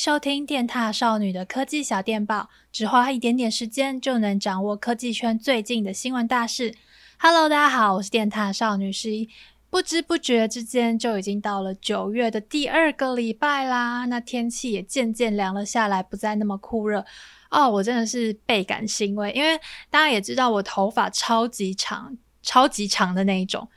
[0.00, 6.74] 收听电踏少女的科技小电报，只花一点点时间就能掌握科技圈最近的新闻大事。
[7.18, 9.28] Hello，大家好，我是电踏少女十一。
[9.68, 17.04] 不知不觉之间就已经到了九月的第二个礼拜啦，那天气也渐渐凉了下来，不再那么酷热
[17.50, 17.68] 哦。
[17.68, 19.58] 我真的是倍感欣慰，因为
[19.90, 23.68] 大家也知道我头发超级长、超级长的那一种，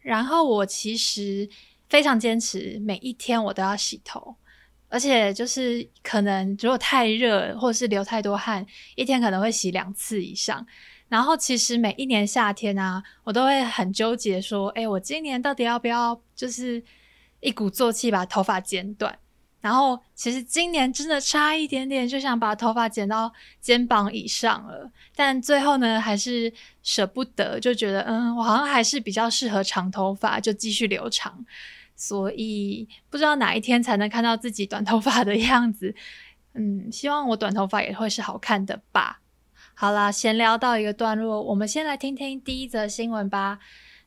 [0.00, 1.48] 然后我其实
[1.88, 4.34] 非常坚持，每一天我都要洗头。
[4.88, 8.64] 而且就是可能如果太热或者是流太多汗，
[8.96, 10.66] 一天可能会洗两次以上。
[11.08, 16.82] 然后其实每一年夏天啊，我都会很纠结说，诶，我今年到底要不要就是
[17.40, 19.18] 一鼓作气把头发剪短？
[19.60, 26.52] 然后其实今年真的差一点点就想把头发剪到肩膀以上了，但最后呢还是
[26.82, 31.44] 舍不得，就觉得嗯，我好像还是比较适合长头发，就继续留长。
[31.98, 35.92] 所以不知道哪一天才能看到自己短头发的样子，
[36.54, 39.20] 嗯，希望我短头发也会是好看的吧。
[39.74, 43.58] 好啦，闲聊到一个段落，我们先来听听第一则新闻吧。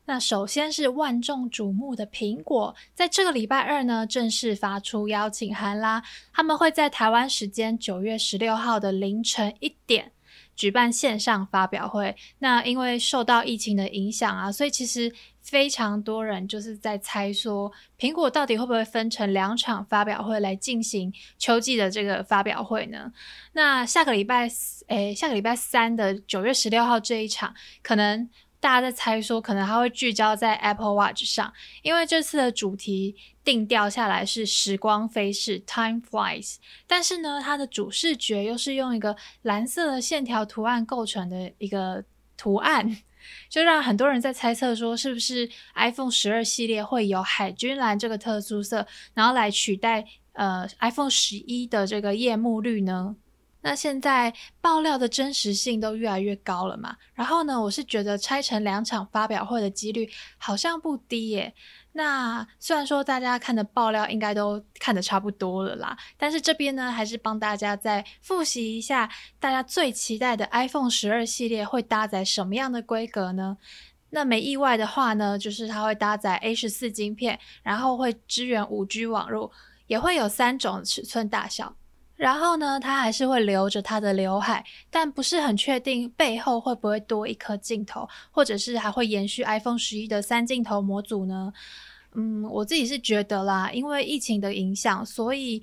[0.06, 6.02] 那首先是万众瞩目的苹果，在这个礼拜二呢，正式发出邀请函啦。
[6.32, 10.12] 他们会在台湾时间九月十六号的凌晨一点。
[10.54, 23.12] 举办线上发表会，那因为受到疫情的影响啊，所以其实非常多人就是在猜说，苹果到底会不会分成两场发表会来进行秋季的这个发表会呢？
[23.52, 24.48] 那下个礼拜，
[24.88, 28.28] 诶，下个礼拜三的九月十六号这一场，可能。
[28.62, 42.04] 大家在猜说，可能它会聚焦在 Apple Watch 上，因为这次的主题定调下来是时光飞逝 （Time Flies），但是呢，它的主视觉又是用一个蓝色的线条图案构成的一个
[42.36, 42.98] 图案，
[43.48, 53.16] 就让很多人在猜测说，是不是 iPhone 十二系列会有海军蓝这个特殊色，然后来取代呃 iPhone 十一的这个夜幕绿呢？
[53.62, 61.54] 那现在爆料的真实性都越来越高了嘛，然后呢，我是觉得拆成两场发表会的几率好像不低耶。
[61.92, 69.08] 那虽然说大家看的爆料应该都看得差不多了啦，但是这边呢，还是帮大家再复习一下，
[69.38, 73.58] 大家最期待的 iPhone 十二系列会搭载什么样的规格呢？
[74.10, 79.52] 那没意外的话呢，就是它会搭载 A 十四晶片，然后会支援五 G 网络，
[79.86, 81.76] 也会有三种尺寸大小。
[82.22, 91.52] 然后呢，他还是会留着他的刘海，但不是很确定背后会不会多一颗镜头，或者是还会延续 iPhone 十一的三镜头模组呢？
[92.14, 95.60] 嗯，我自己是觉得啦，因为疫情的影响，所以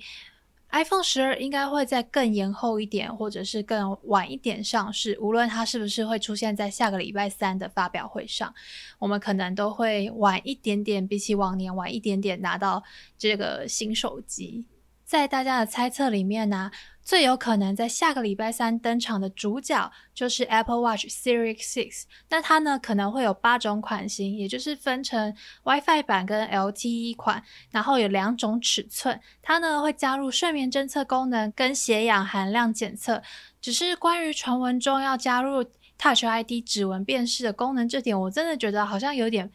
[0.70, 5.18] iPhone 十二应该会再更延后一点，或者是更晚一点上市。
[5.18, 8.52] 无论它是不是会出现在下个礼拜三的发表会上，
[8.98, 12.82] 我们可能都会晚一点点，比起往年晚一点点拿到
[13.16, 14.66] 这个新手机。
[15.10, 16.70] 在大家的猜测里面呢、
[17.02, 22.04] 最有可能在下个礼拜三登场的主角就是 Apple Watch Series 6。
[22.28, 25.34] 那它呢可能会有八种款型，也就是分成
[25.64, 29.20] WiFi 版跟 LTE 款，然后有两种尺寸。
[29.42, 33.20] 它呢会加入睡眠侦测功能跟血氧含量检测。
[33.60, 35.64] 只是关于传闻中要加入
[35.98, 39.50] Touch ID 指纹辨识的功能这点，我真的觉得好像有点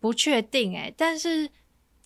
[0.00, 1.50] 不确定诶，但是。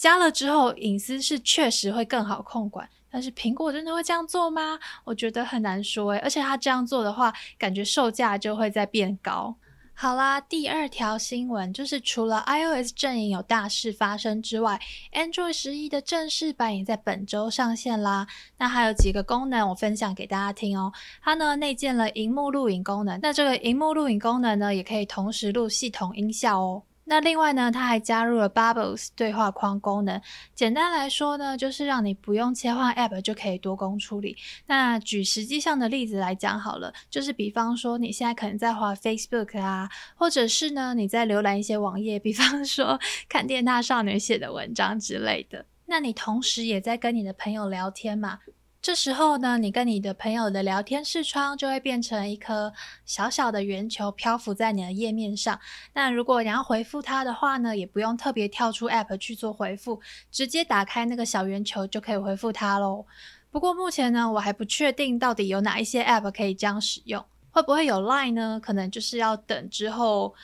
[0.00, 4.78] 加了之后，隐私是确实会更好控管，但是苹果真的会这样做吗？
[5.04, 9.54] 我觉得很难说诶，而且它这样做的话，感觉售价就会在变高。
[9.92, 14.80] 好啦，第二条新闻就是除了 iOS 阵营有大事发生之外
[15.12, 18.26] ，Android 十一的正式版也在本周上线啦。
[18.56, 20.90] 那还有几个功能我分享给大家听哦。
[21.22, 26.82] 它呢内建了萤幕录影功能，那这个萤幕录影功能呢，也可以同时录系统音效哦。
[27.10, 30.22] 那另外呢，它还加入了 Bubbles 对话框功能。
[30.54, 34.37] 简单来说呢，就是让你不用切换 App 就可以多工处理。
[34.66, 42.97] 那举实际上的例子来讲好了，就是比方说你现在可能在滑 Facebook 啊，或者是呢你在浏览一些网页，比方说
[43.28, 45.66] 看电大少女写的文章之类的。
[45.86, 48.39] 那你同时也在跟你的朋友聊天嘛。
[48.82, 52.72] 这时候呢，你跟你的朋友的聊天视窗就会变成一颗
[53.04, 55.60] 小小的圆球，漂浮在你的页面上。
[55.92, 60.00] 那如果你要回复他的话呢，也不用特别跳出 App 去做回复，
[60.30, 63.04] 直接打开那个小圆球就可以回复他喽。
[63.50, 68.59] 不过目前呢，我还不确定到底有哪一些 App 可以这样使用，会不会有 Line 呢？
[68.62, 70.34] 可能就是要等之后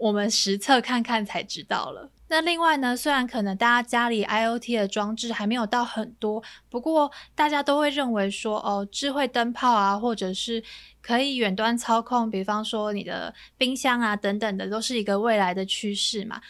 [0.00, 2.10] 我们实测看看才知道了。
[2.32, 10.64] 那另外呢，虽然可能大家家里 IoT 的装置还没有到很多，不过大家都会认为说，哦，智慧灯泡啊，或者是
[11.02, 16.40] 可以远端操控，比方说你的冰箱啊等等的，都是一个未来的趋势嘛。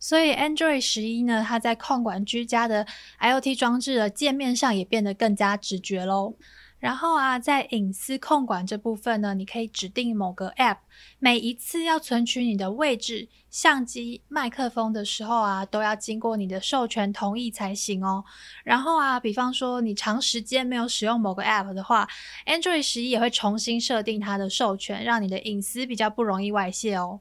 [0.00, 2.84] 所以 Android 十一呢，它在控管居家的
[3.20, 6.34] IoT 装置的界面上也变得更加直觉喽。
[6.80, 10.78] 然后啊，在隐私控管这部分呢，你可以指定某个 App，
[11.18, 18.24] 每一次要存取你的位置、相机、麦克风的时候啊，都要经过你的授权同意才行哦。
[18.64, 22.08] 然后啊，比方说你长时间没有使用某个 App 的话
[22.46, 27.20] ，Android 十一也会重新设定它的授权，让你的隐私比较不容易外泄哦。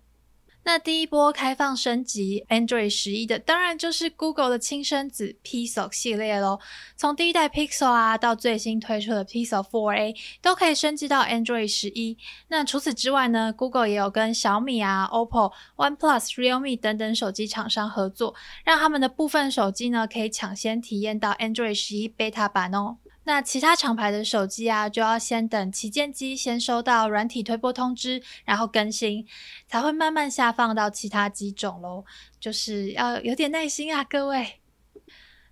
[0.70, 6.60] 那第一波开放升级 Android 十一的，当然就是 Google 的亲生子 Pixel 系列喽。
[6.96, 12.16] 从第一代 Pixel 啊，到最新推出的 Pixel 4a，都可以升级到 Android 十一。
[12.50, 22.98] 那除此之外呢，Google 也有跟小米啊、OPPO、OnePlus、Realme 等等手机厂商合作，让他们的部分手机呢，可以抢先体验到 Android 十一 Beta 版哦。
[23.30, 29.24] 那其他厂牌的手机啊，就要先等旗舰机先收到软体推播通知，然后更新，
[29.68, 32.04] 才会慢慢下放到其他机种喽。
[32.40, 34.60] 就是要有点耐心啊，各位。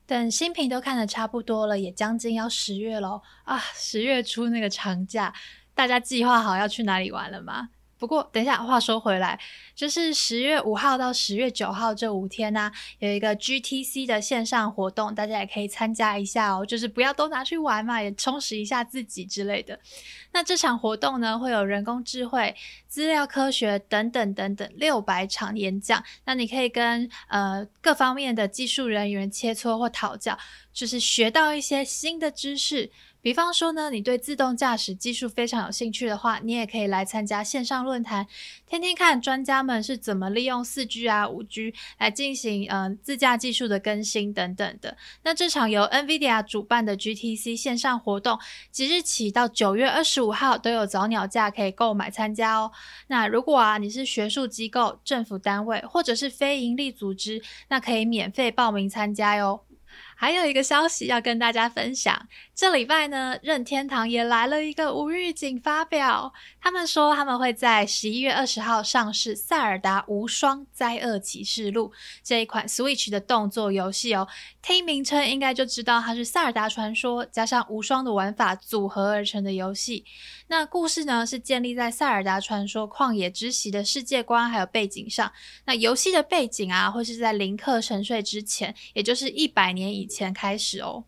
[0.07, 3.59] 等新品都看得差不多了，也将近要十月喽啊！
[3.75, 5.31] 十月初那个长假，
[5.75, 7.69] 大家计划好要去哪里玩了吗？
[7.97, 9.39] 不过，等一下，话说回来，
[9.73, 16.65] 就是十月五号到十月九号这五天呢、有一个 GTC 的线上活动，大家也可以参加一下哦。
[16.65, 19.79] 就是不要都拿去玩嘛，也充实一下自己之类的。
[20.31, 22.55] 那这场活动呢，会有人工智慧、
[22.87, 30.37] 资料科学等等等等六百场演讲，那你可以跟呃各方面的技术人员切磋或讨教，
[30.71, 32.91] 就是学到一些新的知识。
[33.27, 38.25] 比方说呢，你对自动驾驶技术非常有兴趣的话，你也可以来参加线上论坛，
[38.65, 44.95] 听听看专家们是怎么利用四 G 啊、五 G 来进行嗯、呃、自驾技术的更新等等的。
[45.23, 48.39] 那这场由 NVIDIA 主办的 GTC 线上活动，
[48.71, 52.71] 即日起到九月二十五号都有早鸟价可以购买参加哦。
[53.07, 59.66] 那如果啊你是学术机构、政府单位或者是非营利组织，那可以免费报名参加哟。
[60.19, 66.33] 还有一个消息要跟大家分享，这礼拜呢，任天堂也来了一个无预警发表。
[66.59, 71.89] 他们说他们会在十一月二十号上市《塞尔达无双：灾厄启示录》
[72.23, 74.27] 这一款 Switch 的动作游戏哦。
[74.63, 80.03] 听名称应该就知道它是塞尔达传说加上无双的玩法组合而成的游戏。
[80.49, 85.31] 那故事呢，是建立在塞尔达传说旷野之息的世界观还有背景上。
[85.65, 91.03] 那游戏的背景啊，会是在林克沉睡之前，也就是一百年以前开始哦。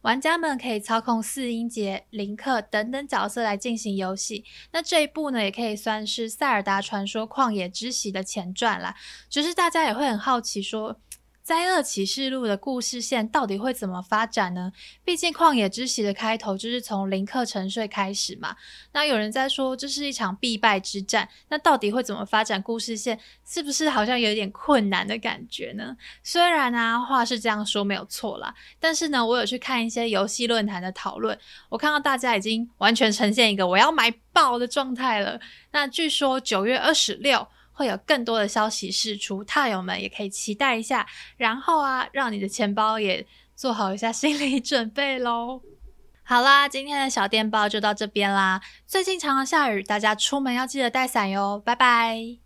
[0.00, 4.44] 玩家们可以操控四音节、林克等等角色来进行游戏。
[4.72, 8.94] 那这一部呢，也可以算是塞尔达传说旷野之息的前传啦。
[9.30, 11.00] 只是大家也会很好奇说。
[11.44, 14.72] 灾厄启示录的故事线到底会怎么发展呢？
[15.04, 18.56] 毕竟旷野之息的开头就是从林克沉睡开始嘛。
[18.92, 23.20] 那有人在说这是一场必败之战，那到底会怎么发展故事线？
[23.44, 25.94] 是不是好像有点困难的感觉呢？
[26.22, 31.38] 虽然啊话是这样说没有错啦，但是呢我有去看一些游戏论坛的讨论，
[31.68, 35.38] 我看到大家已经完全呈现一个我要买爆的状态了。
[35.72, 37.46] 那据说九月二十六。
[37.74, 41.06] 会有更多的消息释出，踏友们也可以期待一下。
[41.36, 45.60] 然后啊，让你的钱包也做好一下心理准备喽。
[46.26, 48.62] 好啦，今天的小电报就到这边啦。
[48.86, 51.62] 最近常常下雨，大家出门要记得带伞哟。
[51.62, 52.43] 拜拜。